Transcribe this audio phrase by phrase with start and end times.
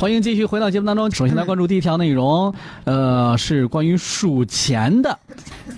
[0.00, 1.10] 欢迎继续回到节目当中。
[1.10, 5.18] 首先来关注第一条内容， 呃，是关于数钱的，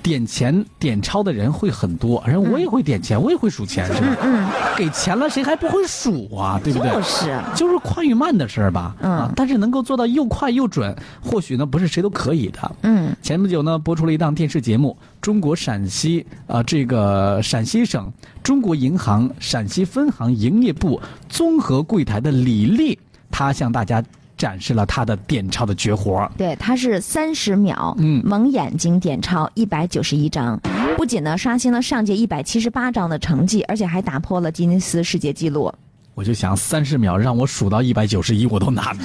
[0.01, 4.17] 点钱点钞的人会很多，人我也会点钱，我也会数钱，是吧？
[4.23, 6.61] 嗯，给钱了谁还不会数啊？
[6.63, 6.89] 对不对？
[6.93, 8.95] 就是就是快与慢的事儿吧。
[9.01, 12.77] 嗯啊，但是能够做到又快又准，或许呢不是谁都可以的。
[12.83, 18.09] 嗯前不久呢，播出了一档电视节目，中国陕西啊、这个陕西省
[18.41, 22.97] 中国银行陕西分行营业部综合柜台的李丽，
[23.33, 24.01] 她向大家
[24.37, 26.31] 展示了他的点钞的绝活儿。
[26.37, 30.59] 对，他是三十秒，嗯蒙眼睛点钞一百九十一张，
[30.97, 35.73] 不仅呢刷新了上届一百七十八张的成绩，而且还打破了吉尼斯世界纪录。
[36.15, 38.97] 我就想，三十秒让我数到一百九十一，我都难。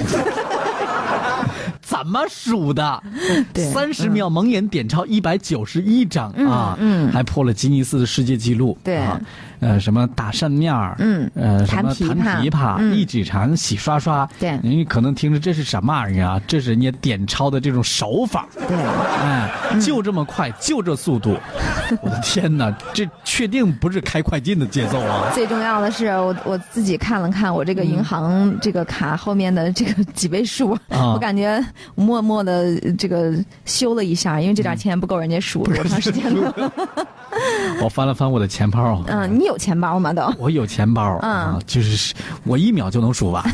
[1.98, 3.04] 怎么数的？
[3.74, 8.78] 三十秒蒙眼点钞一百九十一张啊，嗯还破了吉尼斯的世界纪录。
[8.84, 9.20] 对啊，
[9.60, 14.28] 呃，什么打扇面儿，嗯呃，什么弹琵琶一指禅，洗刷刷。
[14.40, 16.42] 对你可能听着这是什么玩意儿啊？
[16.48, 18.48] 这是人家点钞的这种手法。
[18.68, 19.50] 对，哎，
[19.82, 21.36] 就这么快，就这速度，
[22.02, 22.72] 我的天哪！
[22.94, 25.32] 这确定不是开快进的节奏啊！
[25.34, 31.64] 最重要的是我我自己看了看我这个银行这个卡后面的这个几位数，啊我感觉
[31.96, 33.34] 默默的这个
[33.66, 36.72] 修了一下，因为这点钱不够人家数多长时间的。
[37.82, 40.12] 我翻了翻我的钱包，嗯，你有钱包吗？
[40.14, 40.24] 都。
[40.40, 43.44] 我有钱包嗯啊，就是我一秒就能数完。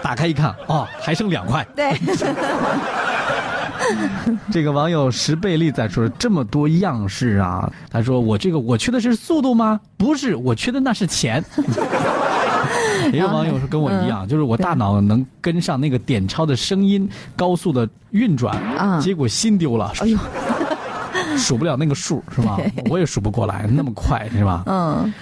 [0.00, 1.66] 打开一看，哦，还剩两块。
[1.76, 1.92] 对，
[4.50, 9.78] 这个网友石贝利在说这么多样式啊，他说我这个我缺的是速度吗？
[9.98, 11.44] 不是，我缺的那是钱。
[13.12, 20.18] 也有网友是跟我一样，就是我大脑能跟上那个点钞的声音高速的运转，啊结果心丢了，哎呦，
[21.36, 22.58] 数不了那个数是吧？
[22.90, 24.62] 我也数不过来，那么快是吧？
[24.66, 25.12] 嗯，